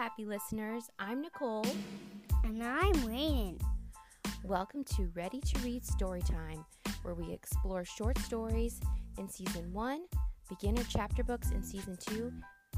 happy 0.00 0.24
listeners. 0.24 0.88
I'm 0.98 1.20
Nicole. 1.20 1.66
And 2.42 2.62
I'm 2.62 2.94
Rainen. 3.04 3.60
Welcome 4.42 4.82
to 4.96 5.10
Ready 5.14 5.42
to 5.42 5.58
Read 5.58 5.82
Storytime, 5.82 6.64
where 7.02 7.14
we 7.14 7.30
explore 7.34 7.84
short 7.84 8.16
stories 8.16 8.80
in 9.18 9.28
Season 9.28 9.70
1, 9.74 10.00
beginner 10.48 10.84
chapter 10.88 11.22
books 11.22 11.50
in 11.50 11.62
Season 11.62 11.98
2, 12.00 12.32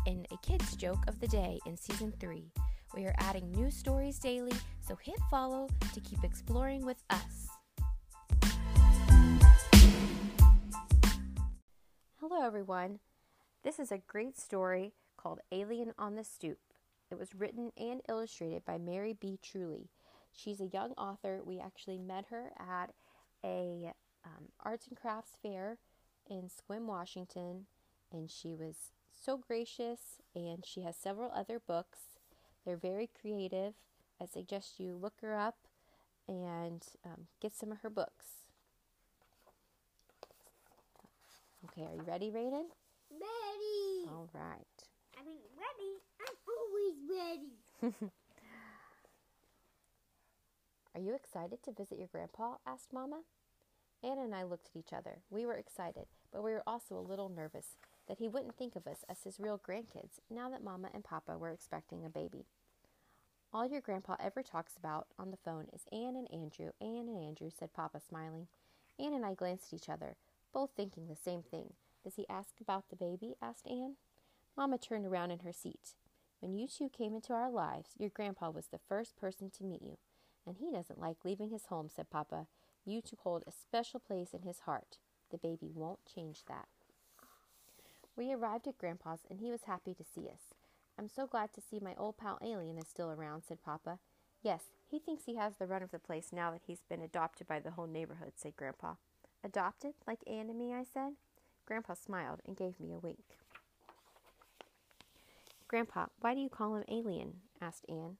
and 0.08 0.26
a 0.32 0.36
kid's 0.38 0.74
joke 0.74 0.98
of 1.06 1.20
the 1.20 1.28
day 1.28 1.60
in 1.64 1.76
Season 1.76 2.12
3. 2.18 2.50
We 2.96 3.04
are 3.04 3.14
adding 3.18 3.52
new 3.52 3.70
stories 3.70 4.18
daily, 4.18 4.54
so 4.80 4.96
hit 4.96 5.14
follow 5.30 5.68
to 5.94 6.00
keep 6.00 6.24
exploring 6.24 6.84
with 6.84 7.04
us. 7.08 7.46
Hello, 12.18 12.44
everyone. 12.44 12.98
This 13.62 13.78
is 13.78 13.92
a 13.92 14.02
great 14.08 14.36
story 14.36 14.94
called 15.16 15.38
Alien 15.52 15.92
on 15.96 16.16
the 16.16 16.24
Stoop. 16.24 16.58
It 17.12 17.18
was 17.18 17.34
written 17.34 17.72
and 17.76 18.00
illustrated 18.08 18.64
by 18.64 18.78
Mary 18.78 19.12
B. 19.12 19.38
Truly. 19.42 19.90
She's 20.32 20.62
a 20.62 20.68
young 20.68 20.92
author. 20.92 21.42
We 21.44 21.60
actually 21.60 21.98
met 21.98 22.24
her 22.30 22.52
at 22.58 22.94
a 23.44 23.92
um, 24.24 24.46
arts 24.60 24.86
and 24.86 24.96
crafts 24.96 25.32
fair 25.42 25.76
in 26.30 26.48
Sequim, 26.48 26.86
Washington, 26.86 27.66
and 28.10 28.30
she 28.30 28.54
was 28.54 28.92
so 29.12 29.36
gracious. 29.36 30.22
And 30.34 30.64
she 30.64 30.80
has 30.84 30.96
several 30.96 31.30
other 31.32 31.60
books. 31.60 31.98
They're 32.64 32.78
very 32.78 33.10
creative. 33.20 33.74
I 34.18 34.24
suggest 34.24 34.80
you 34.80 34.94
look 34.94 35.14
her 35.20 35.36
up 35.36 35.56
and 36.26 36.82
um, 37.04 37.26
get 37.42 37.52
some 37.54 37.70
of 37.70 37.80
her 37.82 37.90
books. 37.90 38.24
Okay, 41.66 41.82
are 41.82 41.94
you 41.94 42.04
ready, 42.06 42.30
Raiden? 42.30 42.68
Ready. 43.10 44.08
All 44.08 44.30
right. 44.32 44.91
I 45.22 45.28
mean, 45.28 45.38
ready. 45.56 46.02
I'm 46.20 46.34
always 46.58 46.96
ready. 47.08 48.10
Are 50.94 51.00
you 51.00 51.14
excited 51.14 51.62
to 51.62 51.72
visit 51.72 51.98
your 51.98 52.08
grandpa? 52.08 52.56
asked 52.66 52.92
Mama. 52.92 53.20
Anna 54.02 54.22
and 54.22 54.34
I 54.34 54.42
looked 54.42 54.70
at 54.74 54.78
each 54.78 54.92
other. 54.92 55.18
We 55.30 55.46
were 55.46 55.54
excited, 55.54 56.06
but 56.32 56.42
we 56.42 56.50
were 56.50 56.64
also 56.66 56.96
a 56.96 57.08
little 57.08 57.28
nervous 57.28 57.76
that 58.08 58.18
he 58.18 58.28
wouldn't 58.28 58.56
think 58.56 58.74
of 58.74 58.88
us 58.88 59.04
as 59.08 59.22
his 59.22 59.38
real 59.38 59.58
grandkids 59.58 60.18
now 60.28 60.50
that 60.50 60.64
Mama 60.64 60.88
and 60.92 61.04
Papa 61.04 61.38
were 61.38 61.50
expecting 61.50 62.04
a 62.04 62.10
baby. 62.10 62.46
All 63.52 63.66
your 63.66 63.80
grandpa 63.80 64.16
ever 64.18 64.42
talks 64.42 64.76
about 64.76 65.06
on 65.18 65.30
the 65.30 65.36
phone 65.36 65.66
is 65.72 65.86
Anne 65.92 66.16
and 66.16 66.28
Andrew, 66.32 66.72
Anne 66.80 67.08
and 67.08 67.22
Andrew, 67.22 67.50
said 67.56 67.72
Papa, 67.72 68.00
smiling. 68.00 68.48
Anne 68.98 69.14
and 69.14 69.24
I 69.24 69.34
glanced 69.34 69.72
at 69.72 69.76
each 69.76 69.88
other, 69.88 70.16
both 70.52 70.70
thinking 70.76 71.06
the 71.06 71.14
same 71.14 71.42
thing. 71.42 71.74
Does 72.02 72.16
he 72.16 72.28
ask 72.28 72.54
about 72.60 72.90
the 72.90 72.96
baby? 72.96 73.36
asked 73.40 73.68
Anne. 73.68 73.94
Mama 74.56 74.78
turned 74.78 75.06
around 75.06 75.30
in 75.30 75.40
her 75.40 75.52
seat. 75.52 75.94
When 76.40 76.54
you 76.54 76.66
two 76.66 76.88
came 76.88 77.14
into 77.14 77.32
our 77.32 77.50
lives, 77.50 77.90
your 77.98 78.10
grandpa 78.10 78.50
was 78.50 78.66
the 78.66 78.80
first 78.88 79.16
person 79.16 79.50
to 79.50 79.64
meet 79.64 79.82
you, 79.82 79.96
and 80.46 80.56
he 80.58 80.70
doesn't 80.70 81.00
like 81.00 81.24
leaving 81.24 81.50
his 81.50 81.66
home, 81.66 81.88
said 81.88 82.10
Papa. 82.10 82.46
You 82.84 83.00
two 83.00 83.16
hold 83.22 83.44
a 83.46 83.52
special 83.52 84.00
place 84.00 84.34
in 84.34 84.42
his 84.42 84.60
heart. 84.60 84.98
The 85.30 85.38
baby 85.38 85.70
won't 85.72 86.04
change 86.04 86.42
that. 86.48 86.66
We 88.16 88.32
arrived 88.32 88.66
at 88.66 88.76
Grandpa's, 88.76 89.20
and 89.30 89.40
he 89.40 89.50
was 89.50 89.62
happy 89.66 89.94
to 89.94 90.04
see 90.04 90.28
us. 90.28 90.54
I'm 90.98 91.08
so 91.08 91.26
glad 91.26 91.52
to 91.54 91.62
see 91.62 91.80
my 91.80 91.94
old 91.96 92.18
pal 92.18 92.38
Alien 92.42 92.76
is 92.76 92.88
still 92.88 93.10
around, 93.10 93.44
said 93.46 93.62
Papa. 93.64 93.98
Yes, 94.42 94.64
he 94.90 94.98
thinks 94.98 95.24
he 95.24 95.36
has 95.36 95.54
the 95.56 95.66
run 95.66 95.82
of 95.82 95.92
the 95.92 95.98
place 95.98 96.28
now 96.32 96.50
that 96.50 96.62
he's 96.66 96.82
been 96.88 97.00
adopted 97.00 97.46
by 97.46 97.60
the 97.60 97.70
whole 97.70 97.86
neighborhood, 97.86 98.32
said 98.36 98.56
Grandpa. 98.56 98.94
Adopted, 99.42 99.94
like 100.06 100.20
Anne 100.26 100.50
and 100.50 100.58
me, 100.58 100.74
I 100.74 100.84
said. 100.84 101.12
Grandpa 101.64 101.94
smiled 101.94 102.40
and 102.44 102.56
gave 102.56 102.78
me 102.78 102.92
a 102.92 102.98
wink. 102.98 103.41
Grandpa, 105.72 106.04
why 106.20 106.34
do 106.34 106.40
you 106.42 106.50
call 106.50 106.74
him 106.74 106.84
Alien? 106.86 107.36
asked 107.58 107.86
Anne. 107.88 108.18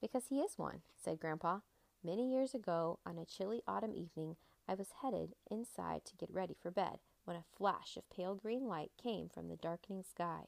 Because 0.00 0.24
he 0.26 0.40
is 0.40 0.58
one, 0.58 0.82
said 1.00 1.20
Grandpa. 1.20 1.60
Many 2.02 2.32
years 2.32 2.52
ago, 2.52 2.98
on 3.06 3.16
a 3.16 3.24
chilly 3.24 3.62
autumn 3.64 3.94
evening, 3.94 4.34
I 4.66 4.74
was 4.74 4.88
headed 5.00 5.36
inside 5.48 6.04
to 6.06 6.16
get 6.16 6.34
ready 6.34 6.56
for 6.60 6.72
bed 6.72 6.98
when 7.26 7.36
a 7.36 7.44
flash 7.56 7.96
of 7.96 8.10
pale 8.10 8.34
green 8.34 8.66
light 8.66 8.90
came 9.00 9.28
from 9.28 9.46
the 9.46 9.54
darkening 9.54 10.02
sky. 10.02 10.46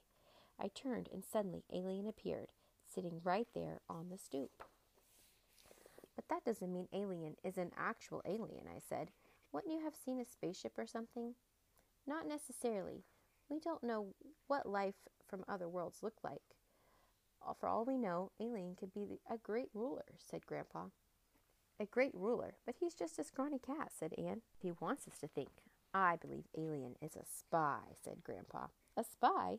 I 0.58 0.66
turned, 0.66 1.08
and 1.12 1.22
suddenly 1.25 1.62
Alien 1.72 2.08
appeared, 2.08 2.48
sitting 2.92 3.20
right 3.22 3.47
there 3.54 3.80
on 3.88 4.09
the 4.09 4.19
stoop. 4.19 4.64
But 6.16 6.24
that 6.28 6.44
doesn't 6.44 6.72
mean 6.72 6.88
Alien 6.92 7.36
is 7.44 7.56
an 7.56 7.70
actual 7.78 8.20
alien, 8.26 8.66
I 8.66 8.80
said. 8.80 9.12
Wouldn't 9.53 9.72
you 9.72 9.84
have 9.84 9.94
seen 9.94 10.19
a 10.19 10.24
spaceship 10.24 10.76
or 10.76 10.88
something? 10.88 11.36
Not 12.04 12.26
necessarily. 12.26 13.04
We 13.48 13.60
don't 13.60 13.84
know 13.84 14.14
what 14.47 14.66
life 14.66 14.94
from 15.28 15.44
other 15.48 15.69
worlds 15.69 16.03
look 16.03 16.16
like. 16.22 16.42
For 17.58 17.69
all 17.69 17.84
we 17.84 17.98
know, 17.98 18.30
Alien 18.41 18.76
could 18.76 18.92
be 18.92 19.20
a 19.28 19.36
great 19.36 19.69
ruler, 19.75 20.04
said 20.19 20.47
Grandpa. 20.47 20.86
A 21.80 21.86
great 21.86 22.14
ruler, 22.14 22.54
but 22.64 22.76
he's 22.78 22.94
just 22.94 23.19
a 23.19 23.25
scrawny 23.25 23.58
cat, 23.58 23.91
said 23.98 24.14
Anne. 24.16 24.42
He 24.56 24.70
wants 24.70 25.08
us 25.08 25.19
to 25.19 25.26
think. 25.28 25.50
I 25.92 26.16
believe 26.16 26.44
Alien 26.56 26.97
is 27.03 27.16
a 27.16 27.25
spy, 27.25 27.80
said 28.03 28.25
Grandpa. 28.25 28.69
A 28.97 29.04
spy? 29.04 29.59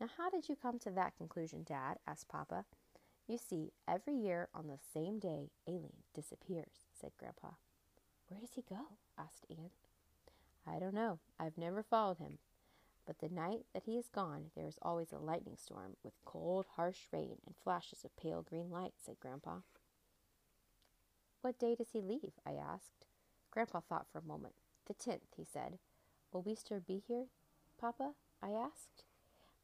Now, 0.00 0.08
how 0.16 0.30
did 0.30 0.48
you 0.48 0.56
come 0.56 0.78
to 0.80 0.90
that 0.90 1.16
conclusion, 1.16 1.62
Dad? 1.64 1.98
asked 2.06 2.28
Papa. 2.28 2.64
You 3.28 3.38
see, 3.38 3.72
every 3.86 4.14
year 4.14 4.48
on 4.54 4.66
the 4.66 4.78
same 4.92 5.18
day, 5.18 5.50
Alien 5.68 6.02
disappears, 6.14 6.86
said 6.98 7.12
Grandpa. 7.18 7.50
Where 8.28 8.40
does 8.40 8.54
he 8.54 8.62
go? 8.62 8.96
asked 9.18 9.46
Anne. 9.50 9.70
I 10.66 10.78
don't 10.78 10.94
know. 10.94 11.18
I've 11.38 11.58
never 11.58 11.82
followed 11.82 12.18
him, 12.18 12.38
but 13.06 13.18
the 13.18 13.34
night 13.34 13.64
that 13.74 13.84
he 13.84 13.96
is 13.96 14.08
gone, 14.08 14.50
there 14.54 14.66
is 14.66 14.78
always 14.82 15.12
a 15.12 15.18
lightning 15.18 15.56
storm 15.56 15.96
with 16.04 16.14
cold, 16.24 16.66
harsh 16.76 17.00
rain 17.12 17.36
and 17.46 17.54
flashes 17.62 18.04
of 18.04 18.16
pale 18.16 18.42
green 18.42 18.70
light, 18.70 18.92
said 19.04 19.20
Grandpa. 19.20 19.60
What 21.42 21.58
day 21.58 21.74
does 21.74 21.90
he 21.92 22.00
leave? 22.00 22.32
I 22.46 22.52
asked. 22.52 23.06
Grandpa 23.50 23.80
thought 23.80 24.06
for 24.12 24.18
a 24.18 24.22
moment. 24.22 24.54
The 24.86 24.94
tenth, 24.94 25.34
he 25.36 25.44
said. 25.44 25.78
Will 26.32 26.42
we 26.42 26.54
still 26.54 26.80
be 26.80 27.02
here, 27.06 27.26
Papa? 27.80 28.12
I 28.42 28.50
asked. 28.50 29.04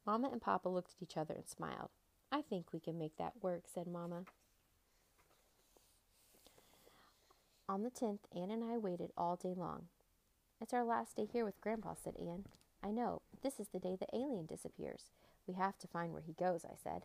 Mamma 0.05 0.29
and 0.31 0.41
Papa 0.41 0.69
looked 0.69 0.93
at 0.97 1.03
each 1.03 1.17
other 1.17 1.33
and 1.33 1.47
smiled. 1.47 1.89
I 2.31 2.41
think 2.41 2.73
we 2.73 2.79
can 2.79 2.97
make 2.97 3.17
that 3.17 3.41
work, 3.41 3.63
said 3.73 3.87
Mamma. 3.87 4.23
On 7.69 7.83
the 7.83 7.89
tenth, 7.89 8.21
Anne 8.35 8.51
and 8.51 8.63
I 8.63 8.77
waited 8.77 9.11
all 9.17 9.35
day 9.35 9.53
long. 9.55 9.87
It's 10.61 10.73
our 10.73 10.83
last 10.83 11.17
day 11.17 11.27
here 11.31 11.45
with 11.45 11.61
Grandpa, 11.61 11.93
said 12.01 12.15
Anne. 12.17 12.45
I 12.83 12.91
know, 12.91 13.21
this 13.43 13.59
is 13.59 13.67
the 13.69 13.79
day 13.79 13.97
the 13.99 14.15
alien 14.15 14.45
disappears. 14.45 15.11
We 15.47 15.55
have 15.55 15.77
to 15.79 15.87
find 15.87 16.13
where 16.13 16.21
he 16.21 16.33
goes, 16.33 16.65
I 16.65 16.75
said. 16.81 17.03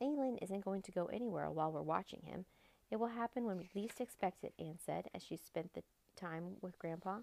Alien 0.00 0.38
isn't 0.38 0.64
going 0.64 0.82
to 0.82 0.92
go 0.92 1.06
anywhere 1.06 1.50
while 1.50 1.70
we're 1.70 1.82
watching 1.82 2.22
him. 2.24 2.44
It 2.90 2.96
will 2.96 3.08
happen 3.08 3.44
when 3.44 3.58
we 3.58 3.70
least 3.74 4.00
expect 4.00 4.44
it, 4.44 4.52
Anne 4.58 4.78
said 4.84 5.08
as 5.14 5.22
she 5.22 5.36
spent 5.36 5.74
the 5.74 5.82
time 6.16 6.56
with 6.60 6.78
Grandpa. 6.78 7.20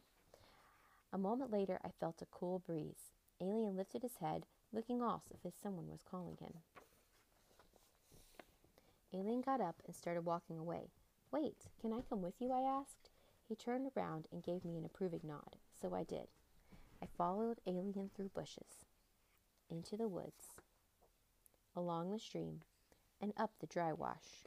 A 1.11 1.17
moment 1.17 1.51
later, 1.51 1.79
I 1.83 1.89
felt 1.99 2.21
a 2.21 2.27
cool 2.31 2.59
breeze. 2.59 3.11
Alien 3.41 3.75
lifted 3.75 4.03
his 4.03 4.17
head, 4.21 4.45
looking 4.71 5.01
off 5.01 5.23
as 5.33 5.45
if 5.45 5.53
someone 5.61 5.89
was 5.89 6.03
calling 6.09 6.37
him. 6.39 6.53
Alien 9.13 9.41
got 9.41 9.61
up 9.61 9.81
and 9.85 9.95
started 9.95 10.21
walking 10.21 10.57
away. 10.57 10.91
Wait, 11.31 11.67
can 11.81 11.93
I 11.93 12.01
come 12.07 12.21
with 12.21 12.35
you? 12.39 12.51
I 12.51 12.61
asked. 12.61 13.09
He 13.47 13.55
turned 13.55 13.89
around 13.95 14.27
and 14.31 14.43
gave 14.43 14.63
me 14.63 14.77
an 14.77 14.85
approving 14.85 15.21
nod, 15.23 15.55
so 15.81 15.95
I 15.95 16.03
did. 16.03 16.27
I 17.01 17.07
followed 17.17 17.59
Alien 17.65 18.09
through 18.15 18.29
bushes, 18.29 18.85
into 19.69 19.95
the 19.95 20.07
woods, 20.07 20.55
along 21.75 22.11
the 22.11 22.19
stream, 22.19 22.61
and 23.21 23.33
up 23.37 23.51
the 23.59 23.67
dry 23.67 23.93
wash. 23.93 24.43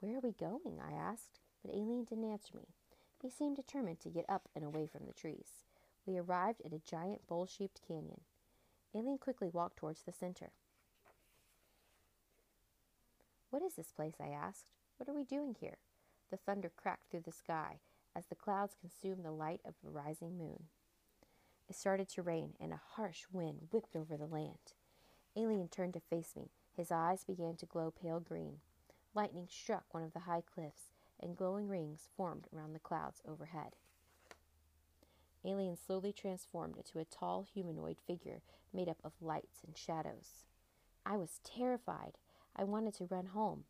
Where 0.00 0.16
are 0.16 0.20
we 0.20 0.32
going? 0.32 0.78
I 0.80 0.92
asked, 0.92 1.40
but 1.62 1.74
Alien 1.74 2.04
didn't 2.04 2.30
answer 2.30 2.56
me. 2.56 2.68
He 3.22 3.30
seemed 3.30 3.56
determined 3.56 4.00
to 4.00 4.10
get 4.10 4.24
up 4.28 4.48
and 4.54 4.64
away 4.64 4.86
from 4.86 5.06
the 5.06 5.12
trees. 5.12 5.64
We 6.04 6.18
arrived 6.18 6.62
at 6.64 6.72
a 6.72 6.78
giant 6.78 7.26
bowl 7.26 7.46
shaped 7.46 7.80
canyon. 7.86 8.20
Alien 8.94 9.18
quickly 9.18 9.48
walked 9.48 9.76
towards 9.76 10.02
the 10.02 10.12
center. 10.12 10.50
What 13.50 13.62
is 13.62 13.74
this 13.74 13.92
place? 13.92 14.14
I 14.20 14.28
asked. 14.28 14.66
What 14.96 15.08
are 15.08 15.14
we 15.14 15.24
doing 15.24 15.56
here? 15.58 15.78
The 16.30 16.36
thunder 16.36 16.70
cracked 16.76 17.10
through 17.10 17.22
the 17.24 17.32
sky, 17.32 17.78
as 18.16 18.26
the 18.26 18.34
clouds 18.34 18.74
consumed 18.80 19.24
the 19.24 19.30
light 19.30 19.60
of 19.66 19.74
the 19.82 19.90
rising 19.90 20.38
moon. 20.38 20.64
It 21.68 21.76
started 21.76 22.08
to 22.10 22.22
rain, 22.22 22.54
and 22.58 22.72
a 22.72 22.80
harsh 22.94 23.24
wind 23.30 23.68
whipped 23.70 23.94
over 23.94 24.16
the 24.16 24.26
land. 24.26 24.72
Alien 25.36 25.68
turned 25.68 25.94
to 25.94 26.00
face 26.00 26.34
me. 26.34 26.50
His 26.74 26.90
eyes 26.90 27.24
began 27.24 27.56
to 27.56 27.66
glow 27.66 27.90
pale 27.90 28.20
green. 28.20 28.60
Lightning 29.14 29.48
struck 29.50 29.84
one 29.92 30.02
of 30.02 30.12
the 30.12 30.20
high 30.20 30.42
cliffs, 30.42 30.90
and 31.20 31.36
glowing 31.36 31.68
rings 31.68 32.08
formed 32.16 32.46
around 32.54 32.72
the 32.72 32.78
clouds 32.78 33.20
overhead. 33.26 33.76
Alien 35.44 35.76
slowly 35.76 36.12
transformed 36.12 36.76
into 36.76 36.98
a 36.98 37.04
tall 37.04 37.42
humanoid 37.42 37.98
figure 38.06 38.42
made 38.72 38.88
up 38.88 38.98
of 39.04 39.12
lights 39.20 39.58
and 39.66 39.76
shadows. 39.76 40.44
I 41.04 41.16
was 41.16 41.40
terrified. 41.44 42.18
I 42.54 42.64
wanted 42.64 42.94
to 42.94 43.06
run 43.06 43.26
home. 43.26 43.64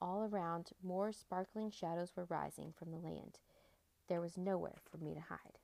All 0.00 0.22
around, 0.22 0.70
more 0.82 1.12
sparkling 1.12 1.70
shadows 1.70 2.12
were 2.16 2.24
rising 2.24 2.72
from 2.78 2.90
the 2.90 2.98
land. 2.98 3.38
There 4.08 4.20
was 4.20 4.36
nowhere 4.36 4.78
for 4.90 4.98
me 4.98 5.14
to 5.14 5.20
hide. 5.20 5.58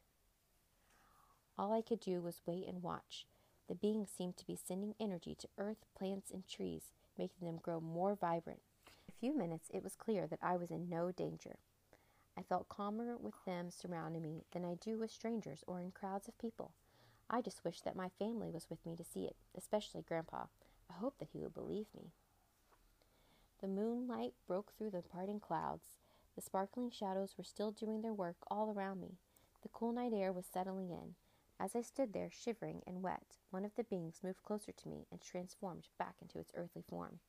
All 1.57 1.73
I 1.73 1.83
could 1.83 2.01
do 2.01 2.21
was 2.21 2.43
wait 2.47 2.67
and 2.67 2.83
watch. 2.83 3.27
The 3.69 3.75
beings 3.75 4.11
seemed 4.11 4.37
to 4.37 4.47
be 4.47 4.57
sending 4.57 4.95
energy 5.01 5.35
to 5.37 5.49
earth, 5.57 5.87
plants, 5.97 6.31
and 6.31 6.47
trees, 6.47 6.93
making 7.17 7.47
them 7.47 7.59
grow 7.63 7.81
more 7.81 8.15
vibrant. 8.15 8.61
In 8.87 9.15
a 9.15 9.19
few 9.21 9.37
minutes, 9.37 9.71
it 9.73 9.83
was 9.83 9.95
clear 9.95 10.27
that 10.27 10.41
I 10.43 10.57
was 10.57 10.71
in 10.71 10.91
no 10.91 11.11
danger. 11.11 11.57
I 12.37 12.43
felt 12.43 12.69
calmer 12.69 13.17
with 13.17 13.35
them 13.47 13.71
surrounding 13.71 14.23
me 14.23 14.45
than 14.53 14.65
I 14.65 14.75
do 14.75 14.99
with 14.99 15.11
strangers 15.11 15.63
or 15.67 15.81
in 15.81 15.93
crowds 15.93 16.29
of 16.29 16.37
people. 16.39 16.73
I 17.31 17.41
just 17.41 17.65
wished 17.65 17.85
that 17.85 17.97
my 17.97 18.11
family 18.19 18.51
was 18.51 18.69
with 18.69 18.85
me 18.85 18.97
to 18.97 19.05
see 19.05 19.25
it, 19.25 19.37
especially 19.57 20.03
Grandpa. 20.03 20.47
I 20.91 20.95
hoped 20.95 21.21
that 21.21 21.29
he 21.33 21.39
would 21.41 21.55
believe 21.55 21.87
me. 21.97 22.11
The 23.61 23.69
moonlight 23.69 24.35
broke 24.47 24.73
through 24.77 24.91
the 24.91 25.03
parting 25.03 25.41
clouds. 25.41 25.85
The 26.35 26.43
sparkling 26.43 26.91
shadows 26.91 27.35
were 27.39 27.45
still 27.45 27.71
doing 27.71 28.03
their 28.03 28.13
work 28.13 28.37
all 28.51 28.73
around 28.73 29.01
me. 29.01 29.19
The 29.63 29.69
cool 29.69 29.93
night 29.93 30.13
air 30.13 30.33
was 30.33 30.47
settling 30.47 30.91
in. 30.91 31.15
As 31.61 31.77
I 31.77 31.83
stood 31.83 32.13
there, 32.13 32.31
shivering 32.31 32.83
and 32.87 33.03
wet, 33.03 33.39
one 33.51 33.65
of 33.65 33.75
the 33.77 33.85
beings 33.85 34.21
moved 34.23 34.43
closer 34.43 34.73
to 34.73 34.89
me 34.89 35.07
and 35.13 35.21
transformed 35.21 35.89
back 35.99 36.17
into 36.21 36.39
its 36.39 36.53
earthly 36.57 36.83
form. 36.89 37.21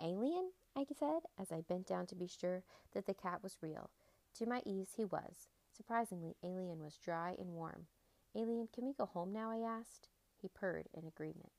Alien? 0.00 0.52
I 0.74 0.86
said, 0.98 1.20
as 1.38 1.52
I 1.52 1.60
bent 1.60 1.86
down 1.86 2.06
to 2.06 2.14
be 2.14 2.26
sure 2.26 2.62
that 2.92 3.06
the 3.06 3.14
cat 3.14 3.42
was 3.42 3.58
real. 3.60 3.90
To 4.36 4.46
my 4.46 4.62
ease, 4.64 4.92
he 4.96 5.04
was. 5.04 5.48
Surprisingly, 5.76 6.36
Alien 6.42 6.82
was 6.82 6.96
dry 6.96 7.36
and 7.38 7.50
warm. 7.50 7.86
Alien, 8.34 8.68
can 8.72 8.86
we 8.86 8.92
go 8.92 9.06
home 9.06 9.32
now? 9.32 9.50
I 9.50 9.58
asked. 9.58 10.08
He 10.40 10.48
purred 10.48 10.88
in 10.94 11.06
agreement. 11.06 11.50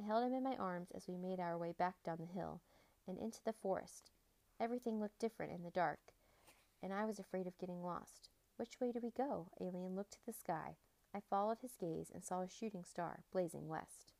I 0.00 0.06
held 0.06 0.24
him 0.24 0.34
in 0.34 0.42
my 0.42 0.56
arms 0.56 0.90
as 0.94 1.06
we 1.06 1.16
made 1.16 1.40
our 1.40 1.58
way 1.58 1.72
back 1.76 1.96
down 2.04 2.18
the 2.18 2.26
hill 2.26 2.60
and 3.06 3.18
into 3.18 3.40
the 3.44 3.52
forest. 3.52 4.10
Everything 4.60 5.00
looked 5.00 5.18
different 5.18 5.52
in 5.52 5.62
the 5.62 5.70
dark, 5.70 6.00
and 6.82 6.92
I 6.92 7.04
was 7.04 7.18
afraid 7.18 7.46
of 7.46 7.58
getting 7.58 7.82
lost. 7.82 8.28
Which 8.56 8.80
way 8.80 8.92
do 8.92 9.00
we 9.02 9.10
go? 9.10 9.48
Alien 9.60 9.96
looked 9.96 10.12
to 10.12 10.26
the 10.26 10.32
sky. 10.32 10.76
I 11.14 11.20
followed 11.20 11.58
his 11.60 11.76
gaze 11.78 12.10
and 12.12 12.24
saw 12.24 12.42
a 12.42 12.48
shooting 12.48 12.84
star 12.84 13.20
blazing 13.32 13.68
west. 13.68 14.12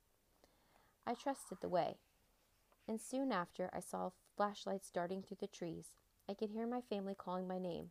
I 1.06 1.14
trusted 1.14 1.58
the 1.60 1.68
way, 1.68 1.96
and 2.88 3.00
soon 3.00 3.32
after 3.32 3.70
I 3.72 3.80
saw 3.80 4.10
flashlights 4.36 4.90
darting 4.90 5.22
through 5.22 5.38
the 5.40 5.46
trees. 5.46 5.94
I 6.28 6.34
could 6.34 6.50
hear 6.50 6.66
my 6.66 6.80
family 6.80 7.14
calling 7.14 7.48
my 7.48 7.58
name. 7.58 7.90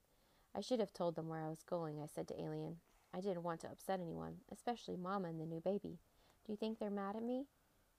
I 0.56 0.62
should 0.62 0.80
have 0.80 0.94
told 0.94 1.16
them 1.16 1.28
where 1.28 1.44
I 1.44 1.50
was 1.50 1.64
going, 1.64 2.02
I 2.02 2.08
said 2.08 2.28
to 2.30 2.42
Alien. 2.42 2.78
I 3.14 3.20
didn't 3.20 3.44
want 3.44 3.62
to 3.62 3.68
upset 3.68 4.00
anyone, 4.00 4.38
especially 4.52 4.96
Mama 4.96 5.30
and 5.30 5.40
the 5.40 5.46
new 5.46 5.60
baby. 5.60 6.00
Do 6.46 6.52
you 6.52 6.58
think 6.58 6.80
they're 6.80 6.90
mad 6.90 7.16
at 7.16 7.24
me? 7.24 7.46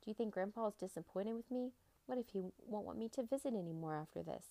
Do 0.02 0.10
you 0.10 0.14
think 0.14 0.34
Grandpa 0.34 0.68
is 0.68 0.74
disappointed 0.74 1.34
with 1.34 1.50
me? 1.50 1.72
What 2.06 2.18
if 2.18 2.28
he 2.32 2.42
won't 2.66 2.86
want 2.86 2.98
me 2.98 3.08
to 3.10 3.22
visit 3.22 3.54
any 3.54 3.72
more 3.72 3.96
after 3.96 4.22
this? 4.22 4.44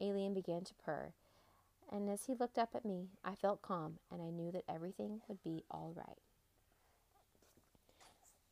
Alien 0.00 0.34
began 0.34 0.64
to 0.64 0.74
purr, 0.74 1.12
and 1.90 2.10
as 2.10 2.24
he 2.26 2.34
looked 2.34 2.58
up 2.58 2.74
at 2.74 2.84
me, 2.84 3.08
I 3.24 3.34
felt 3.34 3.62
calm 3.62 3.98
and 4.10 4.20
I 4.20 4.30
knew 4.30 4.50
that 4.52 4.64
everything 4.68 5.20
would 5.28 5.42
be 5.42 5.64
all 5.70 5.92
right. 5.94 6.18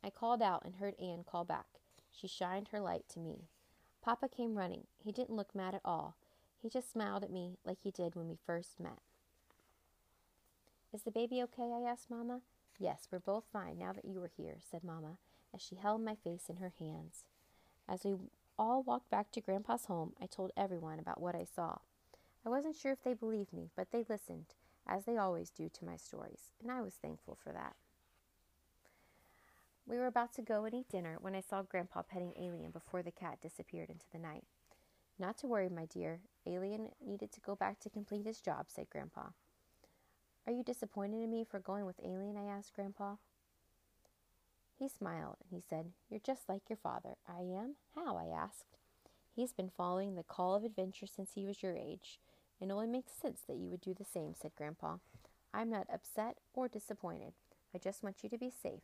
I 0.03 0.09
called 0.09 0.41
out 0.41 0.63
and 0.63 0.75
heard 0.75 0.95
Anne 0.99 1.23
call 1.29 1.43
back. 1.43 1.65
She 2.11 2.27
shined 2.27 2.69
her 2.69 2.79
light 2.79 3.05
to 3.09 3.19
me. 3.19 3.47
Papa 4.03 4.29
came 4.29 4.57
running. 4.57 4.85
He 5.03 5.11
didn't 5.11 5.35
look 5.35 5.55
mad 5.55 5.73
at 5.73 5.81
all. 5.83 6.15
He 6.61 6.69
just 6.69 6.91
smiled 6.91 7.23
at 7.23 7.31
me 7.31 7.57
like 7.65 7.79
he 7.81 7.91
did 7.91 8.15
when 8.15 8.27
we 8.27 8.37
first 8.45 8.79
met. 8.79 8.99
Is 10.93 11.03
the 11.03 11.11
baby 11.11 11.41
okay? 11.43 11.73
I 11.75 11.89
asked 11.89 12.09
Mamma. 12.09 12.41
Yes, 12.79 13.07
we're 13.11 13.19
both 13.19 13.45
fine 13.51 13.79
now 13.79 13.93
that 13.93 14.05
you 14.05 14.21
are 14.23 14.31
here, 14.37 14.57
said 14.69 14.83
Mamma, 14.83 15.17
as 15.53 15.61
she 15.61 15.75
held 15.75 16.01
my 16.01 16.15
face 16.15 16.49
in 16.49 16.57
her 16.57 16.73
hands. 16.79 17.23
As 17.87 18.03
we 18.03 18.15
all 18.57 18.83
walked 18.83 19.09
back 19.09 19.31
to 19.31 19.41
Grandpa's 19.41 19.85
home, 19.85 20.13
I 20.21 20.25
told 20.25 20.51
everyone 20.57 20.99
about 20.99 21.21
what 21.21 21.35
I 21.35 21.43
saw. 21.43 21.77
I 22.45 22.49
wasn't 22.49 22.75
sure 22.75 22.91
if 22.91 23.03
they 23.03 23.13
believed 23.13 23.53
me, 23.53 23.69
but 23.75 23.91
they 23.91 24.05
listened, 24.07 24.55
as 24.87 25.05
they 25.05 25.17
always 25.17 25.49
do 25.49 25.69
to 25.69 25.85
my 25.85 25.97
stories, 25.97 26.51
and 26.61 26.71
I 26.71 26.81
was 26.81 26.93
thankful 26.93 27.37
for 27.43 27.51
that. 27.51 27.75
We 29.87 29.97
were 29.97 30.07
about 30.07 30.33
to 30.33 30.41
go 30.41 30.65
and 30.65 30.73
eat 30.73 30.89
dinner 30.89 31.17
when 31.21 31.35
I 31.35 31.41
saw 31.41 31.61
Grandpa 31.61 32.01
petting 32.01 32.33
Alien 32.39 32.71
before 32.71 33.03
the 33.03 33.11
cat 33.11 33.39
disappeared 33.41 33.89
into 33.89 34.05
the 34.11 34.17
night. 34.17 34.45
Not 35.19 35.37
to 35.39 35.47
worry, 35.47 35.69
my 35.69 35.85
dear. 35.85 36.21
Alien 36.47 36.89
needed 37.05 37.31
to 37.33 37.39
go 37.39 37.55
back 37.55 37.79
to 37.81 37.89
complete 37.89 38.25
his 38.25 38.41
job, 38.41 38.65
said 38.67 38.89
Grandpa. 38.89 39.27
Are 40.47 40.53
you 40.53 40.63
disappointed 40.63 41.23
in 41.23 41.29
me 41.29 41.43
for 41.43 41.59
going 41.59 41.85
with 41.85 41.99
Alien? 42.03 42.35
I 42.35 42.45
asked 42.45 42.75
Grandpa. 42.75 43.15
He 44.77 44.89
smiled 44.89 45.37
and 45.41 45.49
he 45.51 45.63
said, 45.67 45.91
You're 46.09 46.19
just 46.19 46.49
like 46.49 46.69
your 46.69 46.77
father. 46.77 47.15
I 47.27 47.41
am? 47.41 47.75
How? 47.95 48.17
I 48.17 48.25
asked. 48.25 48.77
He's 49.35 49.53
been 49.53 49.69
following 49.69 50.15
the 50.15 50.23
call 50.23 50.55
of 50.55 50.63
adventure 50.63 51.07
since 51.07 51.31
he 51.33 51.45
was 51.45 51.63
your 51.63 51.75
age. 51.75 52.19
And 52.59 52.69
it 52.69 52.73
only 52.73 52.87
makes 52.87 53.13
sense 53.13 53.41
that 53.47 53.57
you 53.57 53.69
would 53.69 53.81
do 53.81 53.93
the 53.93 54.05
same, 54.05 54.33
said 54.33 54.51
Grandpa. 54.55 54.97
I'm 55.53 55.69
not 55.69 55.87
upset 55.93 56.37
or 56.53 56.67
disappointed. 56.67 57.33
I 57.73 57.77
just 57.77 58.03
want 58.03 58.23
you 58.23 58.29
to 58.29 58.37
be 58.37 58.51
safe. 58.51 58.81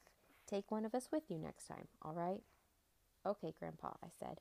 Take 0.47 0.71
one 0.71 0.85
of 0.85 0.93
us 0.93 1.09
with 1.11 1.23
you 1.29 1.37
next 1.37 1.67
time, 1.67 1.87
all 2.01 2.13
right? 2.13 2.41
Okay, 3.25 3.53
Grandpa, 3.57 3.91
I 4.03 4.07
said. 4.19 4.39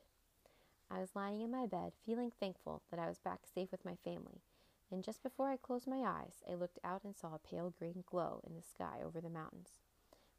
I 0.89 0.99
was 0.99 1.15
lying 1.15 1.41
in 1.41 1.51
my 1.51 1.65
bed, 1.65 1.93
feeling 2.05 2.31
thankful 2.37 2.81
that 2.91 2.99
I 2.99 3.07
was 3.07 3.19
back 3.19 3.41
safe 3.53 3.71
with 3.71 3.85
my 3.85 3.95
family, 4.03 4.41
and 4.91 5.03
just 5.05 5.23
before 5.23 5.49
I 5.49 5.55
closed 5.55 5.87
my 5.87 5.99
eyes, 5.99 6.43
I 6.49 6.55
looked 6.55 6.79
out 6.83 7.05
and 7.05 7.15
saw 7.15 7.35
a 7.35 7.39
pale 7.39 7.73
green 7.77 8.03
glow 8.05 8.41
in 8.45 8.55
the 8.55 8.61
sky 8.61 8.99
over 9.05 9.21
the 9.21 9.29
mountains. 9.29 9.69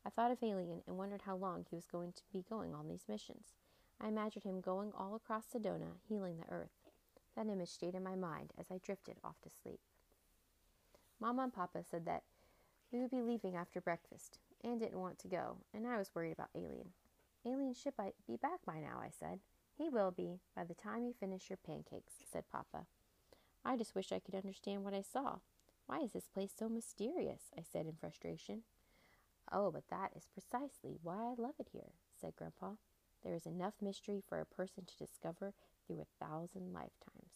I 0.04 0.10
thought 0.10 0.31
of 0.31 0.43
Alien 0.43 0.82
and 0.87 0.99
wondered 0.99 1.22
how 1.22 1.37
long 1.37 1.64
he 1.69 1.76
was 1.76 1.87
going 1.87 2.12
to 2.12 2.22
be 2.32 2.44
going 2.49 2.75
on 2.75 2.88
these 2.88 3.08
missions. 3.08 3.54
I 4.00 4.08
imagined 4.08 4.44
him 4.44 4.60
going 4.60 4.93
all 4.99 5.14
across 5.14 5.44
Sedona, 5.46 5.99
healing 6.08 6.38
the 6.38 6.52
earth. 6.52 6.70
That 7.37 7.46
image 7.46 7.69
stayed 7.69 7.94
in 7.94 8.02
my 8.02 8.16
mind 8.16 8.52
as 8.58 8.66
I 8.70 8.78
drifted 8.82 9.16
off 9.22 9.40
to 9.43 9.50
sleep. 9.50 9.81
Mama 11.20 11.44
and 11.44 11.52
Papa 11.54 11.84
said 11.88 12.04
that 12.06 12.25
we 12.90 13.00
would 13.00 13.10
be 13.10 13.22
leaving 13.22 13.56
after 13.56 13.81
breakfast. 13.81 14.38
and 14.64 14.78
didn't 14.78 15.00
want 15.00 15.19
to 15.19 15.28
go, 15.28 15.56
and 15.75 15.87
I 15.87 15.99
was 15.99 16.14
worried 16.14 16.32
about 16.32 16.50
Alien. 16.54 16.93
Alien 17.44 17.75
should 17.75 17.94
be 18.26 18.37
back 18.37 18.60
by 18.64 18.78
now, 18.78 19.00
I 19.02 19.10
said. 19.10 19.40
He 19.76 19.88
will 19.88 20.10
be 20.10 20.40
by 20.54 20.64
the 20.64 20.75
time 20.75 21.04
you 21.04 21.12
finish 21.12 21.49
your 21.50 21.56
pancakes, 21.56 22.14
said 22.31 22.44
Papa. 22.50 22.87
I 23.64 23.76
just 23.76 23.94
wish 23.94 24.12
I 24.12 24.20
could 24.20 24.34
understand 24.34 24.84
what 24.84 24.94
I 24.94 25.02
saw. 25.02 25.38
Why 25.87 26.00
is 26.00 26.12
this 26.12 26.28
place 26.28 26.52
so 26.56 26.69
mysterious? 26.69 27.50
I 27.56 27.62
said 27.62 27.87
in 27.87 27.94
frustration. 27.94 28.62
Oh, 29.50 29.70
but 29.70 29.88
that 29.90 30.12
is 30.16 30.28
precisely 30.32 30.96
why 31.02 31.16
I 31.16 31.34
love 31.36 31.54
it 31.58 31.68
here, 31.72 31.92
said 32.20 32.36
Grandpa. 32.36 32.72
There 33.22 33.34
is 33.34 33.46
enough 33.46 33.74
mystery 33.80 34.22
for 34.28 34.40
a 34.40 34.46
person 34.46 34.84
to 34.84 34.96
discover 35.04 35.54
through 35.86 36.00
a 36.00 36.24
thousand 36.24 36.72
lifetimes. 36.72 37.32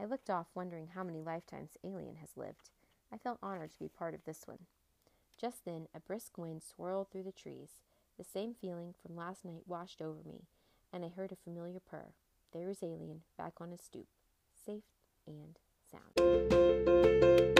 I 0.00 0.04
looked 0.04 0.30
off, 0.30 0.46
wondering 0.54 0.88
how 0.94 1.02
many 1.02 1.20
lifetimes 1.20 1.76
Alien 1.82 2.16
has 2.16 2.36
lived. 2.36 2.70
I 3.12 3.18
felt 3.18 3.38
honored 3.42 3.72
to 3.72 3.78
be 3.78 3.88
part 3.88 4.14
of 4.14 4.24
this 4.24 4.42
one. 4.46 4.66
Just 5.40 5.64
then, 5.64 5.86
a 5.94 6.00
brisk 6.00 6.38
wind 6.38 6.62
swirled 6.62 7.10
through 7.10 7.24
the 7.24 7.32
trees. 7.32 7.80
The 8.16 8.24
same 8.24 8.54
feeling 8.54 8.94
from 9.00 9.16
last 9.16 9.44
night 9.44 9.62
washed 9.66 10.00
over 10.00 10.20
me, 10.24 10.42
and 10.92 11.04
I 11.04 11.08
heard 11.08 11.32
a 11.32 11.36
familiar 11.36 11.80
purr. 11.80 12.12
There 12.52 12.66
was 12.66 12.82
Alien, 12.82 13.22
back 13.36 13.54
on 13.60 13.70
his 13.70 13.82
stoop, 13.82 14.06
safe 14.64 14.84
and 15.26 15.58
sound. 15.90 17.57